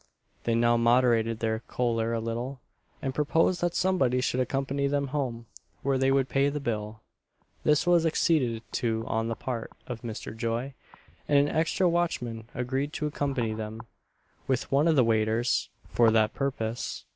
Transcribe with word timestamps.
They 0.45 0.55
now 0.55 0.77
moderated 0.77 1.41
their 1.41 1.59
choler 1.67 2.11
a 2.11 2.19
little, 2.19 2.59
and 3.03 3.13
proposed 3.13 3.61
that 3.61 3.75
somebody 3.75 4.19
should 4.19 4.39
accompany 4.39 4.87
them 4.87 5.09
home, 5.09 5.45
where 5.83 5.99
they 5.99 6.11
would 6.11 6.27
pay 6.27 6.49
the 6.49 6.59
bill. 6.59 7.01
This 7.63 7.85
was 7.85 8.03
acceded 8.03 8.63
to 8.81 9.03
on 9.05 9.27
the 9.27 9.35
part 9.35 9.71
of 9.85 10.01
Mr. 10.01 10.35
Joy, 10.35 10.73
and 11.27 11.37
an 11.37 11.55
extra 11.55 11.87
watchman 11.87 12.47
agreed 12.55 12.93
to 12.93 13.05
accompany 13.05 13.53
them, 13.53 13.79
with 14.47 14.71
one 14.71 14.87
of 14.87 14.95
the 14.95 15.03
waiters, 15.03 15.69
for 15.87 16.09
that 16.09 16.33
purpose. 16.33 17.05